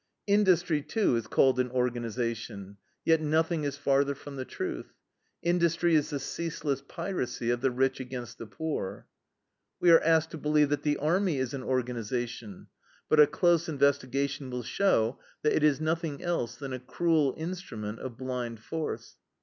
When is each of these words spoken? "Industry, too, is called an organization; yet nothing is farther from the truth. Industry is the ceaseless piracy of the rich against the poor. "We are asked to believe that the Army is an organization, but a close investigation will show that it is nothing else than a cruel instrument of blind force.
"Industry, 0.25 0.81
too, 0.81 1.15
is 1.15 1.27
called 1.27 1.59
an 1.59 1.69
organization; 1.69 2.77
yet 3.05 3.21
nothing 3.21 3.63
is 3.65 3.77
farther 3.77 4.15
from 4.15 4.35
the 4.35 4.45
truth. 4.45 4.93
Industry 5.43 5.93
is 5.93 6.09
the 6.09 6.19
ceaseless 6.19 6.81
piracy 6.81 7.51
of 7.51 7.61
the 7.61 7.69
rich 7.69 7.99
against 7.99 8.39
the 8.39 8.47
poor. 8.47 9.05
"We 9.79 9.91
are 9.91 10.01
asked 10.01 10.31
to 10.31 10.39
believe 10.39 10.69
that 10.69 10.81
the 10.81 10.97
Army 10.97 11.37
is 11.37 11.53
an 11.53 11.61
organization, 11.61 12.65
but 13.09 13.19
a 13.19 13.27
close 13.27 13.69
investigation 13.69 14.49
will 14.49 14.63
show 14.63 15.19
that 15.43 15.53
it 15.53 15.61
is 15.63 15.79
nothing 15.79 16.23
else 16.23 16.55
than 16.55 16.73
a 16.73 16.79
cruel 16.79 17.35
instrument 17.37 17.99
of 17.99 18.17
blind 18.17 18.59
force. 18.61 19.17